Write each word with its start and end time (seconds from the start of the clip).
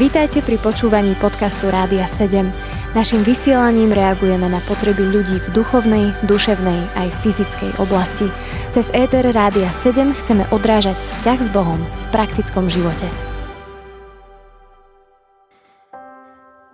Vítajte 0.00 0.40
pri 0.40 0.56
počúvaní 0.58 1.12
podcastu 1.20 1.68
Rádia 1.68 2.08
7. 2.08 2.48
Naším 2.96 3.22
vysielaním 3.22 3.94
reagujeme 3.94 4.48
na 4.48 4.58
potreby 4.64 5.06
ľudí 5.06 5.38
v 5.44 5.48
duchovnej, 5.54 6.10
duševnej 6.24 6.80
aj 6.98 7.08
fyzickej 7.20 7.78
oblasti. 7.78 8.26
Cez 8.74 8.90
ETR 8.90 9.30
Rádia 9.30 9.68
7 9.68 10.10
chceme 10.24 10.48
odrážať 10.50 10.98
vzťah 10.98 11.38
s 11.38 11.48
Bohom 11.52 11.78
v 11.78 12.04
praktickom 12.16 12.66
živote. 12.72 13.06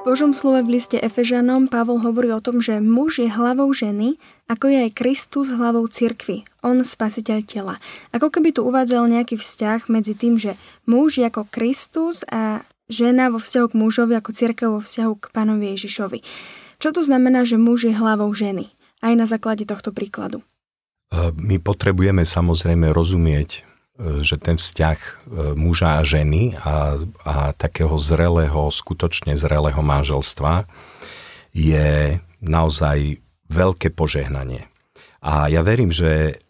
V 0.01 0.15
Božom 0.15 0.31
slove 0.31 0.63
v 0.63 0.79
liste 0.79 0.97
Efežanom 0.97 1.67
Pavol 1.67 1.99
hovorí 2.01 2.31
o 2.31 2.39
tom, 2.39 2.63
že 2.63 2.79
muž 2.79 3.21
je 3.21 3.27
hlavou 3.27 3.75
ženy, 3.75 4.23
ako 4.47 4.71
je 4.71 4.79
aj 4.87 4.97
Kristus 4.97 5.51
hlavou 5.51 5.85
cirkvy. 5.91 6.47
On 6.63 6.79
spasiteľ 6.79 7.39
tela. 7.43 7.77
Ako 8.15 8.31
keby 8.31 8.55
tu 8.55 8.63
uvádzal 8.63 9.11
nejaký 9.11 9.35
vzťah 9.35 9.91
medzi 9.91 10.15
tým, 10.15 10.39
že 10.39 10.55
muž 10.87 11.19
je 11.19 11.27
ako 11.27 11.51
Kristus 11.51 12.23
a 12.31 12.63
žena 12.87 13.31
vo 13.31 13.39
vzťahu 13.43 13.67
k 13.73 13.79
mužovi 13.79 14.15
ako 14.15 14.31
církev 14.31 14.69
vo 14.79 14.81
vzťahu 14.83 15.13
k 15.19 15.25
pánovi 15.35 15.75
Ježišovi. 15.75 16.19
Čo 16.77 16.93
to 16.93 17.01
znamená, 17.03 17.43
že 17.43 17.59
muž 17.59 17.89
je 17.89 17.95
hlavou 17.95 18.31
ženy? 18.31 18.71
Aj 19.01 19.13
na 19.13 19.29
základe 19.29 19.65
tohto 19.69 19.93
príkladu. 19.93 20.45
My 21.39 21.63
potrebujeme 21.63 22.27
samozrejme 22.27 22.91
rozumieť, 22.91 23.51
e, 23.55 24.21
že 24.27 24.37
ten 24.43 24.59
vzťah 24.59 24.99
e, 24.99 25.11
muža 25.55 26.03
a 26.03 26.03
ženy 26.03 26.59
a, 26.59 26.99
a 27.23 27.35
takého 27.55 27.95
zrelého, 27.95 28.69
skutočne 28.69 29.39
zrelého 29.39 29.79
manželstva 29.79 30.67
je 31.55 32.19
naozaj 32.43 33.23
veľké 33.47 33.95
požehnanie. 33.95 34.67
A 35.23 35.47
ja 35.47 35.63
verím, 35.63 35.95
že 35.95 36.43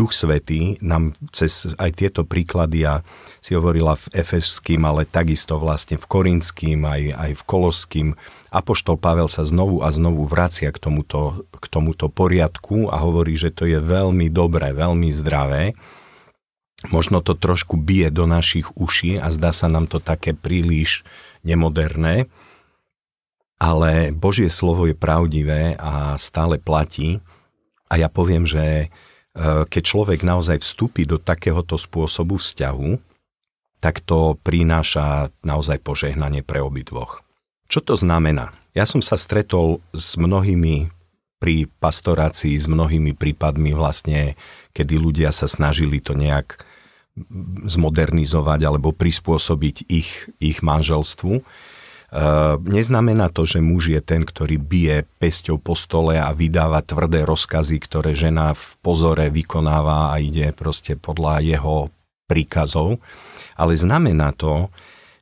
Duch 0.00 0.16
Svetý 0.16 0.80
nám 0.80 1.12
cez 1.28 1.76
aj 1.76 2.00
tieto 2.00 2.24
príklady, 2.24 2.88
a 2.88 3.04
si 3.44 3.52
hovorila 3.52 4.00
v 4.00 4.24
Efeským, 4.24 4.80
ale 4.88 5.04
takisto 5.04 5.60
vlastne 5.60 6.00
v 6.00 6.08
Korinským, 6.08 6.80
aj, 6.88 7.02
aj 7.12 7.30
v 7.36 7.42
Koloským, 7.44 8.08
Apoštol 8.48 8.96
Pavel 8.96 9.28
sa 9.28 9.44
znovu 9.44 9.84
a 9.84 9.92
znovu 9.92 10.24
vracia 10.24 10.72
k 10.72 10.80
tomuto, 10.80 11.44
k 11.52 11.66
tomuto 11.68 12.08
poriadku 12.08 12.88
a 12.88 12.96
hovorí, 12.98 13.36
že 13.36 13.52
to 13.52 13.68
je 13.68 13.76
veľmi 13.76 14.32
dobré, 14.32 14.72
veľmi 14.72 15.12
zdravé. 15.12 15.76
Možno 16.88 17.20
to 17.20 17.36
trošku 17.36 17.76
bije 17.76 18.08
do 18.08 18.24
našich 18.24 18.72
uší 18.72 19.20
a 19.20 19.28
zdá 19.28 19.52
sa 19.52 19.68
nám 19.68 19.84
to 19.84 20.00
také 20.00 20.32
príliš 20.32 21.04
nemoderné, 21.44 22.26
ale 23.60 24.10
Božie 24.16 24.48
slovo 24.48 24.88
je 24.88 24.96
pravdivé 24.96 25.76
a 25.76 26.16
stále 26.16 26.56
platí. 26.56 27.20
A 27.92 28.00
ja 28.00 28.08
poviem, 28.08 28.48
že 28.48 28.88
keď 29.70 29.82
človek 29.82 30.26
naozaj 30.26 30.62
vstúpi 30.62 31.06
do 31.06 31.16
takéhoto 31.16 31.78
spôsobu 31.78 32.38
vzťahu, 32.42 32.98
tak 33.80 34.04
to 34.04 34.36
prináša 34.44 35.32
naozaj 35.40 35.80
požehnanie 35.80 36.44
pre 36.44 36.60
obidvoch. 36.60 37.24
Čo 37.70 37.80
to 37.80 37.94
znamená? 37.94 38.52
Ja 38.74 38.84
som 38.84 39.00
sa 39.00 39.14
stretol 39.14 39.78
s 39.94 40.18
mnohými 40.18 40.90
pri 41.40 41.64
pastorácii, 41.80 42.52
s 42.52 42.68
mnohými 42.68 43.16
prípadmi 43.16 43.72
vlastne, 43.72 44.36
kedy 44.76 45.00
ľudia 45.00 45.32
sa 45.32 45.48
snažili 45.48 46.02
to 46.02 46.12
nejak 46.12 46.60
zmodernizovať 47.64 48.60
alebo 48.68 48.92
prispôsobiť 48.92 49.88
ich, 49.88 50.28
ich 50.38 50.58
manželstvu 50.60 51.40
neznamená 52.66 53.30
to, 53.30 53.46
že 53.46 53.62
muž 53.62 53.94
je 53.94 54.00
ten, 54.02 54.26
ktorý 54.26 54.58
bije 54.58 55.06
pesťou 55.22 55.62
po 55.62 55.78
stole 55.78 56.18
a 56.18 56.34
vydáva 56.34 56.82
tvrdé 56.82 57.22
rozkazy, 57.22 57.78
ktoré 57.78 58.18
žena 58.18 58.50
v 58.54 58.66
pozore 58.82 59.30
vykonáva 59.30 60.10
a 60.10 60.18
ide 60.18 60.50
proste 60.50 60.98
podľa 60.98 61.38
jeho 61.42 61.76
príkazov. 62.26 62.98
Ale 63.54 63.78
znamená 63.78 64.34
to, 64.34 64.74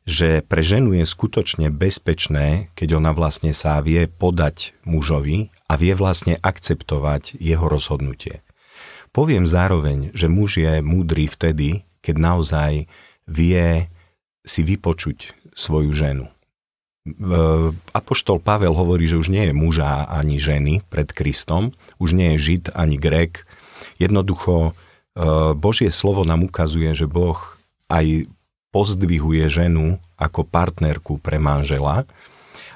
že 0.09 0.41
pre 0.41 0.65
ženu 0.65 0.97
je 0.97 1.05
skutočne 1.05 1.69
bezpečné, 1.69 2.73
keď 2.73 2.97
ona 2.97 3.13
vlastne 3.13 3.53
sa 3.53 3.77
vie 3.85 4.09
podať 4.09 4.73
mužovi 4.89 5.53
a 5.69 5.77
vie 5.77 5.93
vlastne 5.93 6.41
akceptovať 6.41 7.37
jeho 7.37 7.69
rozhodnutie. 7.69 8.41
Poviem 9.13 9.45
zároveň, 9.45 10.09
že 10.17 10.33
muž 10.33 10.65
je 10.65 10.81
múdry 10.81 11.29
vtedy, 11.29 11.85
keď 12.01 12.17
naozaj 12.17 12.73
vie 13.29 13.93
si 14.49 14.61
vypočuť 14.65 15.37
svoju 15.53 15.93
ženu. 15.93 16.33
Apoštol 17.95 18.43
Pavel 18.43 18.75
hovorí, 18.75 19.09
že 19.09 19.21
už 19.21 19.33
nie 19.33 19.49
je 19.49 19.55
muža 19.55 20.05
ani 20.09 20.37
ženy 20.37 20.85
pred 20.89 21.09
Kristom, 21.11 21.73
už 22.03 22.13
nie 22.17 22.35
je 22.37 22.53
Žid 22.53 22.65
ani 22.75 23.01
Grek. 23.01 23.49
Jednoducho 23.97 24.71
e, 24.71 24.73
Božie 25.55 25.89
slovo 25.95 26.27
nám 26.27 26.45
ukazuje, 26.47 26.91
že 26.93 27.07
Boh 27.07 27.39
aj 27.89 28.29
pozdvihuje 28.75 29.49
ženu 29.49 29.97
ako 30.21 30.45
partnerku 30.45 31.17
pre 31.23 31.41
manžela, 31.41 32.05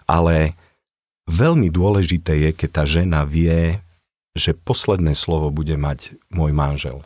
ale 0.09 0.57
veľmi 1.29 1.69
dôležité 1.69 2.49
je, 2.49 2.51
keď 2.57 2.71
tá 2.71 2.85
žena 2.89 3.23
vie, 3.29 3.83
že 4.33 4.57
posledné 4.57 5.13
slovo 5.13 5.53
bude 5.53 5.77
mať 5.77 6.17
môj 6.33 6.57
manžel. 6.57 7.05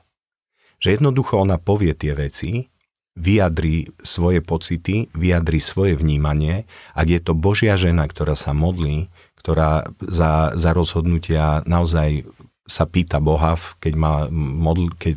Že 0.78 1.00
jednoducho 1.00 1.42
ona 1.42 1.58
povie 1.58 1.90
tie 1.96 2.14
veci 2.14 2.70
vyjadri 3.16 3.90
svoje 4.04 4.44
pocity, 4.44 5.08
vyjadri 5.16 5.58
svoje 5.58 5.96
vnímanie, 5.96 6.68
ak 6.92 7.08
je 7.08 7.20
to 7.24 7.32
Božia 7.32 7.74
žena, 7.80 8.04
ktorá 8.04 8.36
sa 8.36 8.52
modlí, 8.52 9.08
ktorá 9.40 9.88
za, 10.04 10.52
za 10.52 10.70
rozhodnutia 10.76 11.64
naozaj 11.64 12.28
sa 12.66 12.84
pýta 12.84 13.22
Boha, 13.22 13.56
keď, 13.78 13.94
má 13.94 14.14
modl, 14.30 14.90
keď 14.98 15.16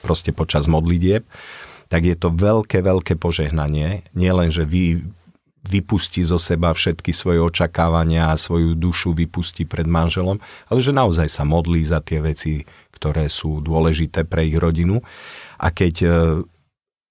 proste 0.00 0.30
počas 0.30 0.70
modlitieb, 0.70 1.26
tak 1.90 2.06
je 2.06 2.16
to 2.18 2.30
veľké, 2.30 2.82
veľké 2.82 3.18
požehnanie. 3.18 4.06
Nie 4.14 4.32
len, 4.34 4.54
že 4.54 4.62
vy, 4.62 5.02
vypustí 5.66 6.22
zo 6.22 6.38
seba 6.38 6.70
všetky 6.70 7.10
svoje 7.10 7.42
očakávania 7.42 8.30
a 8.30 8.38
svoju 8.38 8.78
dušu 8.78 9.18
vypustí 9.18 9.66
pred 9.66 9.86
manželom, 9.86 10.38
ale 10.70 10.78
že 10.78 10.94
naozaj 10.94 11.26
sa 11.26 11.42
modlí 11.42 11.82
za 11.82 11.98
tie 11.98 12.22
veci, 12.22 12.62
ktoré 12.94 13.26
sú 13.26 13.58
dôležité 13.60 14.22
pre 14.24 14.46
ich 14.46 14.56
rodinu. 14.56 15.02
A 15.58 15.74
keď 15.74 15.94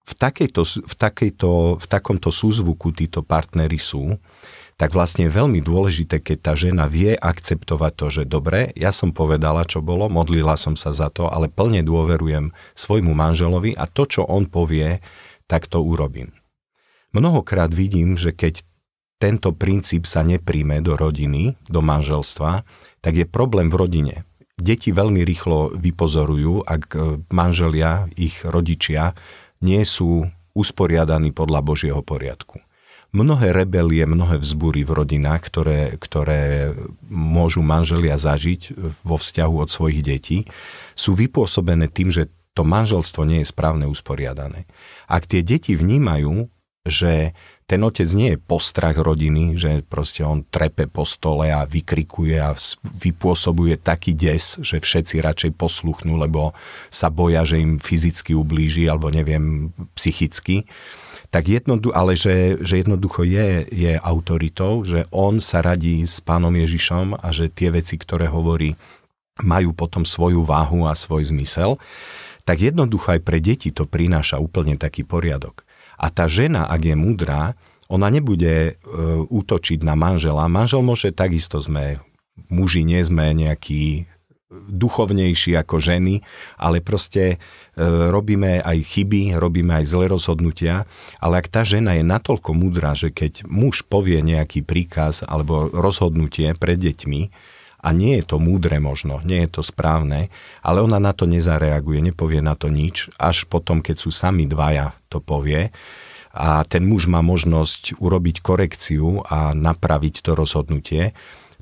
v, 0.05 0.13
takejto, 0.13 0.61
v, 0.85 0.95
takejto, 0.95 1.51
v 1.81 1.85
takomto 1.89 2.29
súzvuku 2.29 2.93
títo 2.93 3.25
partnery 3.25 3.81
sú, 3.81 4.21
tak 4.75 4.91
vlastne 4.91 5.25
je 5.25 5.33
veľmi 5.33 5.63
dôležité, 5.63 6.19
keď 6.19 6.37
tá 6.51 6.53
žena 6.53 6.85
vie 6.85 7.15
akceptovať 7.15 7.91
to, 7.95 8.07
že 8.11 8.23
dobre, 8.27 8.75
ja 8.75 8.91
som 8.91 9.15
povedala, 9.15 9.63
čo 9.63 9.79
bolo, 9.79 10.11
modlila 10.11 10.59
som 10.59 10.75
sa 10.75 10.91
za 10.91 11.07
to, 11.07 11.31
ale 11.31 11.47
plne 11.47 11.79
dôverujem 11.81 12.51
svojmu 12.75 13.15
manželovi 13.15 13.71
a 13.73 13.87
to, 13.87 14.03
čo 14.03 14.27
on 14.27 14.45
povie, 14.51 14.99
tak 15.47 15.71
to 15.71 15.79
urobím. 15.79 16.35
Mnohokrát 17.15 17.71
vidím, 17.71 18.19
že 18.19 18.35
keď 18.35 18.67
tento 19.15 19.55
princíp 19.55 20.03
sa 20.03 20.27
nepríjme 20.27 20.83
do 20.83 20.99
rodiny, 20.99 21.55
do 21.71 21.79
manželstva, 21.79 22.67
tak 22.99 23.13
je 23.15 23.23
problém 23.23 23.71
v 23.71 23.79
rodine. 23.79 24.15
Deti 24.59 24.91
veľmi 24.91 25.23
rýchlo 25.23 25.71
vypozorujú, 25.71 26.67
ak 26.67 26.95
manželia, 27.31 28.11
ich 28.19 28.43
rodičia 28.43 29.15
nie 29.65 29.81
sú 29.81 30.29
usporiadaní 30.53 31.33
podľa 31.33 31.65
Božieho 31.65 32.05
poriadku. 32.05 32.61
Mnohé 33.15 33.55
rebelie, 33.55 34.03
mnohé 34.05 34.37
vzbúry 34.37 34.83
v 34.83 34.91
rodinách, 35.01 35.47
ktoré, 35.47 35.95
ktoré 35.97 36.75
môžu 37.07 37.63
manželia 37.63 38.19
zažiť 38.19 38.75
vo 39.01 39.15
vzťahu 39.17 39.55
od 39.55 39.69
svojich 39.71 40.03
detí, 40.03 40.37
sú 40.93 41.15
vypôsobené 41.15 41.89
tým, 41.89 42.11
že 42.11 42.29
to 42.55 42.67
manželstvo 42.67 43.23
nie 43.23 43.43
je 43.43 43.51
správne 43.51 43.87
usporiadané. 43.87 44.67
Ak 45.07 45.27
tie 45.31 45.43
deti 45.43 45.75
vnímajú, 45.75 46.47
že 46.85 47.35
ten 47.65 47.81
otec 47.81 48.05
nie 48.13 48.37
je 48.37 48.37
postrach 48.37 48.93
rodiny, 48.93 49.57
že 49.57 49.81
proste 49.81 50.21
on 50.21 50.45
trepe 50.45 50.85
po 50.85 51.01
stole 51.01 51.49
a 51.49 51.65
vykrikuje 51.65 52.37
a 52.37 52.53
vypôsobuje 53.01 53.81
taký 53.81 54.13
des, 54.13 54.61
že 54.61 54.77
všetci 54.77 55.17
radšej 55.25 55.51
posluchnú, 55.57 56.13
lebo 56.13 56.53
sa 56.93 57.09
boja, 57.09 57.41
že 57.41 57.57
im 57.57 57.81
fyzicky 57.81 58.37
ublíži 58.37 58.85
alebo 58.85 59.09
neviem, 59.09 59.73
psychicky. 59.97 60.69
Tak 61.33 61.49
jednodu, 61.49 61.89
ale 61.89 62.13
že, 62.13 62.61
že 62.61 62.85
jednoducho 62.85 63.25
je, 63.25 63.65
je 63.73 63.97
autoritou, 63.97 64.85
že 64.85 65.09
on 65.09 65.41
sa 65.41 65.65
radí 65.65 66.05
s 66.05 66.21
pánom 66.21 66.53
Ježišom 66.53 67.17
a 67.17 67.27
že 67.33 67.49
tie 67.49 67.73
veci, 67.73 67.97
ktoré 67.97 68.29
hovorí, 68.29 68.77
majú 69.41 69.73
potom 69.73 70.05
svoju 70.05 70.45
váhu 70.45 70.85
a 70.85 70.93
svoj 70.93 71.33
zmysel, 71.33 71.81
tak 72.45 72.61
jednoducho 72.61 73.17
aj 73.17 73.21
pre 73.25 73.41
deti 73.41 73.73
to 73.73 73.89
prináša 73.89 74.37
úplne 74.37 74.77
taký 74.77 75.01
poriadok. 75.01 75.65
A 75.95 76.07
tá 76.11 76.27
žena, 76.27 76.67
ak 76.67 76.81
je 76.83 76.95
múdra, 76.95 77.55
ona 77.87 78.09
nebude 78.09 78.53
e, 78.53 78.73
útočiť 79.29 79.85
na 79.85 79.93
manžela. 79.93 80.49
Manžel 80.49 80.81
môže, 80.81 81.13
takisto 81.13 81.61
sme, 81.61 82.01
muži 82.49 82.81
nie 82.81 83.01
sme 83.05 83.31
nejakí 83.33 84.09
duchovnejší 84.55 85.57
ako 85.57 85.81
ženy, 85.81 86.21
ale 86.55 86.79
proste 86.79 87.23
e, 87.25 87.37
robíme 88.13 88.61
aj 88.61 88.77
chyby, 88.87 89.35
robíme 89.35 89.73
aj 89.81 89.85
zlé 89.89 90.05
rozhodnutia, 90.07 90.87
ale 91.19 91.41
ak 91.41 91.47
tá 91.49 91.61
žena 91.65 91.97
je 91.97 92.05
natoľko 92.05 92.53
múdra, 92.55 92.93
že 92.93 93.11
keď 93.11 93.45
muž 93.49 93.83
povie 93.85 94.21
nejaký 94.21 94.63
príkaz 94.63 95.25
alebo 95.25 95.67
rozhodnutie 95.73 96.53
pred 96.55 96.77
deťmi, 96.77 97.21
a 97.85 97.93
nie 97.93 98.17
je 98.17 98.25
to 98.25 98.41
múdre 98.41 98.81
možno, 98.81 99.21
nie 99.21 99.45
je 99.45 99.49
to 99.55 99.61
správne, 99.61 100.33
ale 100.65 100.81
ona 100.81 100.97
na 100.97 101.13
to 101.13 101.29
nezareaguje, 101.29 102.01
nepovie 102.01 102.41
na 102.41 102.57
to 102.57 102.73
nič, 102.73 103.13
až 103.21 103.45
potom, 103.45 103.85
keď 103.85 104.01
sú 104.01 104.09
sami 104.09 104.49
dvaja, 104.49 104.97
to 105.13 105.21
povie. 105.21 105.69
a 106.35 106.67
ten 106.67 106.83
muž 106.83 107.07
má 107.07 107.23
možnosť 107.23 107.95
urobiť 107.95 108.43
korekciu 108.43 109.23
a 109.23 109.55
napraviť 109.55 110.19
to 110.19 110.35
rozhodnutie, 110.35 111.15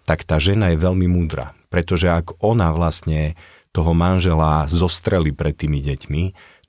tak 0.09 0.25
tá 0.25 0.41
žena 0.41 0.73
je 0.73 0.81
veľmi 0.81 1.05
múdra. 1.05 1.53
Pretože 1.69 2.09
ak 2.09 2.41
ona 2.41 2.73
vlastne 2.73 3.37
toho 3.69 3.93
manžela 3.93 4.65
zostreli 4.65 5.29
pred 5.29 5.53
tými 5.53 5.77
deťmi, 5.77 6.23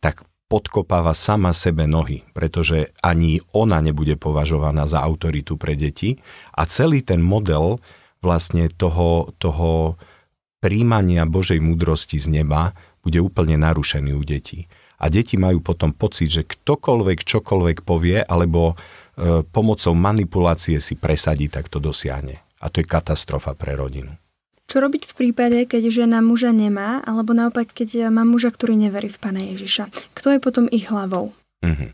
tak 0.05 0.29
podkopáva 0.53 1.17
sama 1.17 1.57
sebe 1.57 1.89
nohy, 1.89 2.29
pretože 2.37 2.93
ani 3.01 3.41
ona 3.57 3.81
nebude 3.81 4.21
považovaná 4.21 4.85
za 4.85 5.01
autoritu 5.01 5.57
pre 5.57 5.73
deti 5.73 6.21
a 6.53 6.69
celý 6.69 7.01
ten 7.01 7.25
model 7.25 7.81
vlastne 8.25 8.73
toho, 8.73 9.29
toho 9.37 10.01
príjmania 10.65 11.29
Božej 11.29 11.61
múdrosti 11.61 12.17
z 12.17 12.41
neba 12.41 12.73
bude 13.05 13.21
úplne 13.21 13.61
narušený 13.61 14.17
u 14.17 14.25
detí 14.25 14.65
a 15.05 15.13
deti 15.13 15.37
majú 15.37 15.61
potom 15.61 15.93
pocit, 15.93 16.33
že 16.33 16.49
ktokoľvek 16.49 17.19
čokoľvek 17.29 17.77
povie 17.85 18.25
alebo 18.25 18.73
e, 18.73 19.45
pomocou 19.45 19.93
manipulácie 19.93 20.81
si 20.81 20.97
presadí, 20.97 21.53
tak 21.53 21.69
to 21.69 21.83
dosiahne. 21.83 22.41
A 22.65 22.73
to 22.73 22.81
je 22.81 22.89
katastrofa 22.89 23.53
pre 23.53 23.77
rodinu. 23.77 24.17
Čo 24.65 24.81
robiť 24.81 25.05
v 25.05 25.13
prípade, 25.13 25.59
keď 25.69 25.93
žena 25.93 26.25
muža 26.25 26.49
nemá, 26.49 27.05
alebo 27.05 27.37
naopak, 27.37 27.69
keď 27.69 28.09
má 28.09 28.25
muža, 28.25 28.49
ktorý 28.49 28.81
neverí 28.81 29.13
v 29.13 29.21
Pána 29.21 29.45
Ježiša? 29.53 29.93
Kto 30.17 30.33
je 30.33 30.41
potom 30.41 30.73
ich 30.73 30.89
hlavou? 30.89 31.37
Uh-huh. 31.61 31.93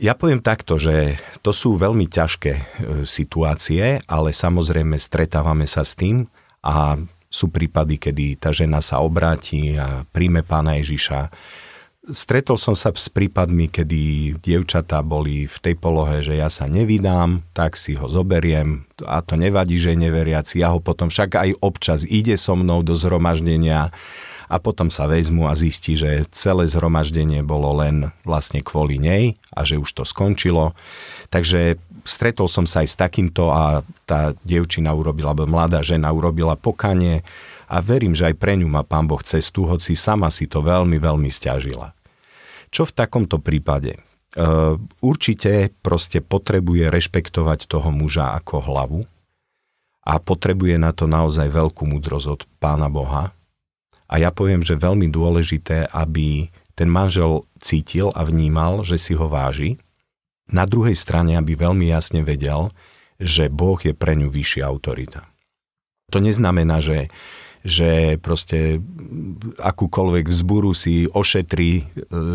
Ja 0.00 0.16
poviem 0.16 0.40
takto, 0.40 0.80
že 0.80 1.20
to 1.44 1.52
sú 1.52 1.76
veľmi 1.76 2.08
ťažké 2.08 2.52
e, 2.56 2.62
situácie, 3.04 4.00
ale 4.08 4.32
samozrejme 4.32 4.96
stretávame 4.96 5.68
sa 5.68 5.84
s 5.84 5.92
tým 5.92 6.24
a 6.64 6.96
sú 7.28 7.52
prípady, 7.52 8.00
kedy 8.00 8.40
tá 8.40 8.56
žena 8.56 8.80
sa 8.80 9.04
obráti 9.04 9.76
a 9.76 10.08
príjme 10.08 10.40
pána 10.42 10.80
Ježiša. 10.80 11.28
Stretol 12.08 12.56
som 12.56 12.72
sa 12.72 12.88
s 12.96 13.12
prípadmi, 13.12 13.68
kedy 13.68 14.34
dievčatá 14.40 15.04
boli 15.04 15.44
v 15.44 15.56
tej 15.60 15.76
polohe, 15.76 16.24
že 16.24 16.40
ja 16.40 16.48
sa 16.48 16.64
nevydám, 16.64 17.44
tak 17.52 17.76
si 17.76 17.92
ho 18.00 18.08
zoberiem 18.08 18.88
a 19.04 19.20
to 19.20 19.36
nevadí, 19.36 19.76
že 19.76 19.92
je 19.92 20.08
neveriaci. 20.08 20.64
Ja 20.64 20.72
ho 20.72 20.80
potom 20.80 21.12
však 21.12 21.36
aj 21.36 21.50
občas 21.60 22.08
ide 22.08 22.40
so 22.40 22.56
mnou 22.56 22.80
do 22.80 22.96
zhromaždenia 22.96 23.92
a 24.50 24.58
potom 24.58 24.90
sa 24.90 25.06
vezmu 25.06 25.46
a 25.46 25.54
zistí, 25.54 25.94
že 25.94 26.26
celé 26.34 26.66
zhromaždenie 26.66 27.46
bolo 27.46 27.70
len 27.78 28.10
vlastne 28.26 28.58
kvôli 28.66 28.98
nej 28.98 29.38
a 29.54 29.62
že 29.62 29.78
už 29.78 29.94
to 29.94 30.02
skončilo. 30.02 30.74
Takže 31.30 31.78
stretol 32.02 32.50
som 32.50 32.66
sa 32.66 32.82
aj 32.82 32.88
s 32.90 32.96
takýmto 32.98 33.54
a 33.54 33.86
tá 34.10 34.34
dievčina 34.42 34.90
urobila, 34.90 35.30
alebo 35.30 35.46
mladá 35.46 35.86
žena 35.86 36.10
urobila 36.10 36.58
pokanie 36.58 37.22
a 37.70 37.78
verím, 37.78 38.18
že 38.18 38.34
aj 38.34 38.42
pre 38.42 38.58
ňu 38.58 38.66
má 38.66 38.82
pán 38.82 39.06
Boh 39.06 39.22
cestu, 39.22 39.70
hoci 39.70 39.94
sama 39.94 40.26
si 40.34 40.50
to 40.50 40.58
veľmi, 40.66 40.98
veľmi 40.98 41.30
stiažila. 41.30 41.94
Čo 42.74 42.90
v 42.90 42.96
takomto 42.98 43.38
prípade? 43.38 44.02
Uh, 44.30 44.78
určite 45.02 45.74
proste 45.82 46.22
potrebuje 46.22 46.86
rešpektovať 46.86 47.66
toho 47.66 47.90
muža 47.90 48.34
ako 48.38 48.62
hlavu 48.62 49.00
a 50.06 50.22
potrebuje 50.22 50.78
na 50.78 50.94
to 50.94 51.10
naozaj 51.10 51.50
veľkú 51.50 51.82
múdrosť 51.82 52.26
od 52.30 52.40
pána 52.62 52.86
Boha, 52.86 53.34
a 54.10 54.18
ja 54.18 54.34
poviem, 54.34 54.66
že 54.66 54.74
veľmi 54.74 55.06
dôležité, 55.06 55.86
aby 55.94 56.50
ten 56.74 56.90
manžel 56.90 57.46
cítil 57.62 58.10
a 58.18 58.26
vnímal, 58.26 58.82
že 58.82 58.98
si 58.98 59.14
ho 59.14 59.30
váži. 59.30 59.78
Na 60.50 60.66
druhej 60.66 60.98
strane, 60.98 61.38
aby 61.38 61.54
veľmi 61.54 61.86
jasne 61.86 62.26
vedel, 62.26 62.74
že 63.22 63.46
Boh 63.46 63.78
je 63.78 63.94
pre 63.94 64.18
ňu 64.18 64.26
vyššia 64.26 64.66
autorita. 64.66 65.30
To 66.10 66.18
neznamená, 66.18 66.82
že 66.82 67.06
že 67.60 68.16
proste 68.24 68.80
akúkoľvek 69.60 70.32
vzburu 70.32 70.72
si 70.72 71.04
ošetrí 71.04 71.70
e, 71.76 71.82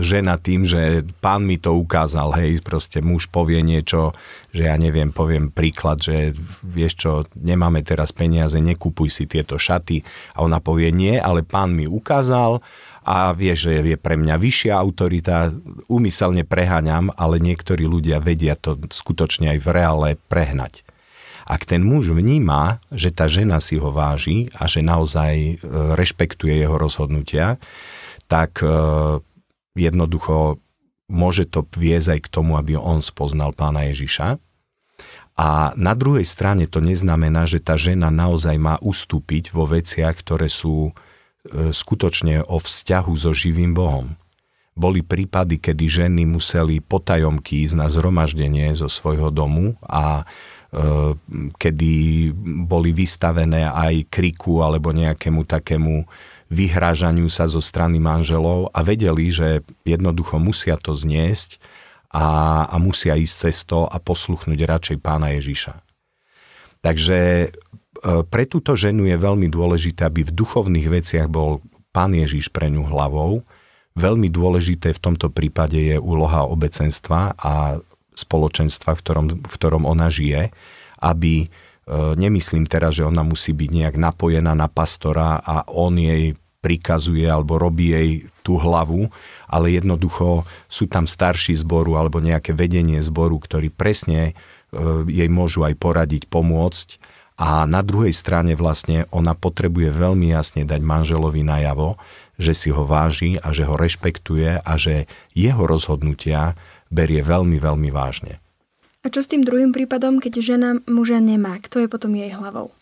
žena 0.05 0.37
tým, 0.37 0.69
že 0.69 1.01
pán 1.17 1.49
mi 1.49 1.57
to 1.57 1.73
ukázal, 1.73 2.37
hej, 2.37 2.61
proste 2.61 3.01
muž 3.01 3.25
povie 3.33 3.65
niečo, 3.65 4.13
že 4.53 4.69
ja 4.69 4.77
neviem, 4.77 5.09
poviem 5.09 5.49
príklad, 5.49 5.97
že 5.97 6.37
vieš 6.61 6.93
čo, 7.01 7.11
nemáme 7.33 7.81
teraz 7.81 8.13
peniaze, 8.13 8.61
nekupuj 8.61 9.09
si 9.09 9.25
tieto 9.25 9.57
šaty 9.57 10.05
a 10.37 10.45
ona 10.45 10.61
povie 10.61 10.93
nie, 10.93 11.17
ale 11.17 11.41
pán 11.41 11.73
mi 11.73 11.89
ukázal 11.89 12.61
a 13.05 13.33
vieš, 13.33 13.69
že 13.69 13.81
je 13.81 13.97
pre 13.97 14.17
mňa 14.17 14.35
vyššia 14.37 14.73
autorita, 14.77 15.53
úmyselne 15.89 16.45
preháňam, 16.45 17.13
ale 17.13 17.37
niektorí 17.41 17.85
ľudia 17.85 18.21
vedia 18.21 18.57
to 18.57 18.77
skutočne 18.89 19.57
aj 19.57 19.59
v 19.61 19.67
reále 19.73 20.09
prehnať. 20.29 20.85
Ak 21.45 21.69
ten 21.69 21.85
muž 21.85 22.09
vníma, 22.09 22.81
že 22.89 23.13
tá 23.13 23.29
žena 23.29 23.61
si 23.61 23.77
ho 23.77 23.93
váži 23.93 24.49
a 24.57 24.65
že 24.65 24.81
naozaj 24.81 25.33
e, 25.37 25.53
rešpektuje 25.93 26.57
jeho 26.57 26.81
rozhodnutia, 26.81 27.61
tak 28.25 28.65
e, 28.65 28.67
jednoducho 29.77 30.57
môže 31.05 31.45
to 31.45 31.61
viesť 31.77 32.17
aj 32.17 32.19
k 32.25 32.31
tomu, 32.33 32.57
aby 32.57 32.73
on 32.73 33.05
spoznal 33.05 33.53
pána 33.53 33.85
Ježiša. 33.93 34.41
A 35.35 35.75
na 35.77 35.93
druhej 35.93 36.25
strane 36.25 36.65
to 36.65 36.81
neznamená, 36.81 37.45
že 37.45 37.61
tá 37.61 37.77
žena 37.77 38.09
naozaj 38.09 38.55
má 38.57 38.81
ustúpiť 38.81 39.53
vo 39.53 39.69
veciach, 39.69 40.17
ktoré 40.17 40.49
sú 40.49 40.89
e, 40.89 40.91
skutočne 41.69 42.41
o 42.41 42.57
vzťahu 42.57 43.13
so 43.13 43.37
živým 43.37 43.77
Bohom. 43.77 44.17
Boli 44.75 45.05
prípady, 45.05 45.61
kedy 45.61 45.85
ženy 45.87 46.23
museli 46.27 46.83
potajomky 46.83 47.63
ísť 47.63 47.75
na 47.79 47.87
zhromaždenie 47.87 48.75
zo 48.75 48.91
svojho 48.91 49.31
domu 49.31 49.79
a 49.85 50.27
kedy 51.55 51.93
boli 52.67 52.91
vystavené 52.91 53.63
aj 53.63 54.11
kriku 54.11 54.59
alebo 54.59 54.91
nejakému 54.91 55.47
takému 55.47 56.03
vyhrážaniu 56.51 57.25
sa 57.31 57.49
zo 57.49 57.63
strany 57.63 57.97
manželov 57.97 58.69
a 58.75 58.85
vedeli, 58.85 59.33
že 59.33 59.65
jednoducho 59.87 60.37
musia 60.37 60.77
to 60.77 60.93
zniesť 60.93 61.57
a, 62.13 62.63
a 62.69 62.75
musia 62.77 63.17
ísť 63.17 63.35
cesto 63.49 63.89
a 63.89 63.97
posluchnúť 63.97 64.59
radšej 64.61 64.97
pána 65.01 65.33
Ježiša. 65.35 65.73
Takže 66.85 67.19
eh, 67.49 68.21
pre 68.29 68.43
túto 68.45 68.77
ženu 68.77 69.09
je 69.09 69.17
veľmi 69.17 69.49
dôležité, 69.49 70.05
aby 70.05 70.21
v 70.21 70.35
duchovných 70.35 70.87
veciach 70.87 71.27
bol 71.27 71.65
pán 71.89 72.13
Ježiš 72.13 72.53
pre 72.53 72.69
ňu 72.69 72.85
hlavou. 72.85 73.41
Veľmi 73.95 74.27
dôležité 74.27 74.91
v 74.91 75.01
tomto 75.01 75.31
prípade 75.31 75.79
je 75.79 75.95
úloha 75.95 76.45
obecenstva 76.45 77.39
a 77.39 77.79
spoločenstva, 78.15 78.95
v 78.95 79.01
ktorom, 79.03 79.25
v 79.43 79.55
ktorom 79.59 79.83
ona 79.83 80.07
žije, 80.07 80.49
aby 81.03 81.45
e, 81.45 81.47
nemyslím 82.15 82.65
teraz, 82.65 82.97
že 82.97 83.05
ona 83.05 83.21
musí 83.21 83.51
byť 83.51 83.69
nejak 83.69 83.95
napojená 83.99 84.55
na 84.55 84.71
pastora 84.71 85.37
a 85.43 85.67
on 85.67 85.99
jej 85.99 86.33
prikazuje 86.65 87.29
alebo 87.29 87.61
robí 87.61 87.93
jej 87.93 88.09
tú 88.41 88.57
hlavu, 88.57 89.13
ale 89.45 89.77
jednoducho 89.77 90.49
sú 90.65 90.89
tam 90.89 91.05
starší 91.05 91.53
zboru 91.61 91.93
alebo 91.93 92.17
nejaké 92.17 92.57
vedenie 92.57 92.97
zboru, 93.05 93.37
ktorí 93.37 93.69
presne 93.69 94.31
e, 94.31 94.33
jej 95.05 95.29
môžu 95.29 95.61
aj 95.61 95.77
poradiť, 95.77 96.25
pomôcť. 96.25 96.97
A 97.35 97.67
na 97.67 97.83
druhej 97.83 98.15
strane 98.15 98.55
vlastne 98.55 99.11
ona 99.11 99.35
potrebuje 99.35 99.91
veľmi 99.91 100.31
jasne 100.31 100.63
dať 100.63 100.79
manželovi 100.79 101.43
najavo, 101.43 101.99
že 102.39 102.55
si 102.55 102.69
ho 102.71 102.87
váži 102.87 103.35
a 103.43 103.51
že 103.51 103.67
ho 103.67 103.75
rešpektuje 103.75 104.63
a 104.63 104.73
že 104.79 105.05
jeho 105.35 105.67
rozhodnutia 105.67 106.55
berie 106.89 107.21
veľmi, 107.21 107.57
veľmi 107.57 107.89
vážne. 107.89 108.39
A 109.05 109.13
čo 109.13 109.21
s 109.21 109.29
tým 109.29 109.45
druhým 109.45 109.69
prípadom, 109.69 110.17
keď 110.17 110.33
žena 110.41 110.69
muža 110.89 111.21
nemá? 111.21 111.61
Kto 111.61 111.85
je 111.85 111.87
potom 111.89 112.17
jej 112.17 112.33
hlavou? 112.33 112.73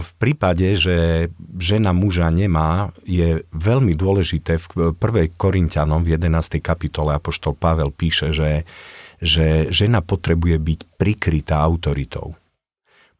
V 0.00 0.12
prípade, 0.16 0.72
že 0.72 1.28
žena 1.60 1.92
muža 1.92 2.32
nemá, 2.32 2.96
je 3.04 3.44
veľmi 3.52 3.92
dôležité 3.92 4.56
v 4.56 4.96
1. 4.96 5.36
Korintianom 5.36 6.00
v 6.00 6.16
11. 6.16 6.64
kapitole 6.64 7.12
Apoštol 7.12 7.52
Pavel 7.60 7.92
píše, 7.92 8.32
že, 8.32 8.64
že 9.20 9.68
žena 9.68 10.00
potrebuje 10.00 10.56
byť 10.56 10.80
prikrytá 10.96 11.60
autoritou. 11.60 12.40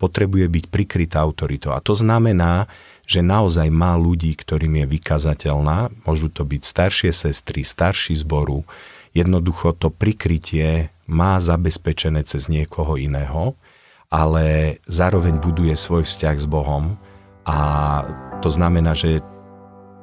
Potrebuje 0.00 0.48
byť 0.48 0.64
prikrytá 0.72 1.20
autoritou. 1.20 1.76
A 1.76 1.84
to 1.84 1.92
znamená, 1.92 2.72
že 3.04 3.20
naozaj 3.20 3.68
má 3.68 4.00
ľudí, 4.00 4.32
ktorým 4.32 4.80
je 4.80 4.86
vykazateľná. 4.96 5.92
Môžu 6.08 6.32
to 6.32 6.48
byť 6.48 6.62
staršie 6.64 7.12
sestry, 7.12 7.68
starší 7.68 8.16
zboru, 8.16 8.64
Jednoducho 9.10 9.74
to 9.74 9.90
prikrytie 9.90 10.94
má 11.10 11.42
zabezpečené 11.42 12.22
cez 12.22 12.46
niekoho 12.46 12.94
iného, 12.94 13.58
ale 14.10 14.78
zároveň 14.86 15.42
buduje 15.42 15.74
svoj 15.74 16.06
vzťah 16.06 16.36
s 16.38 16.46
Bohom 16.46 16.94
a 17.46 17.58
to 18.38 18.48
znamená, 18.50 18.94
že 18.94 19.22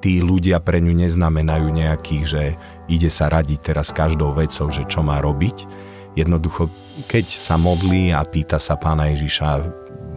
tí 0.03 0.19
ľudia 0.19 0.59
pre 0.61 0.83
ňu 0.83 0.93
neznamenajú 0.93 1.67
nejakých, 1.71 2.23
že 2.27 2.43
ide 2.91 3.09
sa 3.09 3.31
radiť 3.31 3.73
teraz 3.73 3.95
každou 3.95 4.35
vecou, 4.35 4.69
že 4.69 4.85
čo 4.85 5.01
má 5.01 5.23
robiť. 5.23 5.67
Jednoducho, 6.19 6.69
keď 7.07 7.25
sa 7.29 7.55
modlí 7.55 8.13
a 8.13 8.25
pýta 8.25 8.57
sa 8.57 8.75
pána 8.77 9.09
Ježiša, 9.13 9.63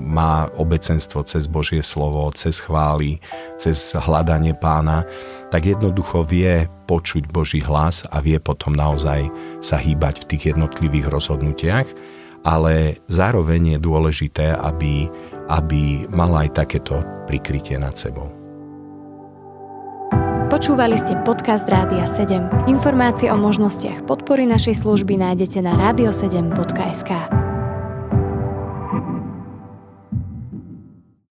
má 0.01 0.49
obecenstvo 0.57 1.21
cez 1.29 1.45
Božie 1.45 1.85
slovo, 1.85 2.25
cez 2.33 2.57
chvály, 2.57 3.21
cez 3.61 3.93
hľadanie 3.93 4.57
pána, 4.57 5.05
tak 5.51 5.67
jednoducho 5.67 6.23
vie 6.25 6.71
počuť 6.87 7.29
Boží 7.29 7.61
hlas 7.61 8.07
a 8.09 8.23
vie 8.23 8.39
potom 8.39 8.73
naozaj 8.73 9.29
sa 9.59 9.77
hýbať 9.77 10.25
v 10.25 10.29
tých 10.35 10.43
jednotlivých 10.55 11.11
rozhodnutiach, 11.11 11.89
ale 12.47 13.03
zároveň 13.11 13.77
je 13.77 13.79
dôležité, 13.83 14.47
aby, 14.57 15.11
aby 15.51 16.09
mala 16.09 16.49
aj 16.49 16.65
takéto 16.65 17.03
prikrytie 17.29 17.77
nad 17.77 17.99
sebou. 17.99 18.31
Počúvali 20.51 20.99
ste 20.99 21.15
podcast 21.23 21.63
Rádia 21.71 22.11
7. 22.11 22.67
Informácie 22.67 23.31
o 23.31 23.39
možnostiach 23.39 24.03
podpory 24.03 24.51
našej 24.51 24.83
služby 24.83 25.15
nájdete 25.15 25.63
na 25.63 25.79
radio7.sk. 25.79 27.40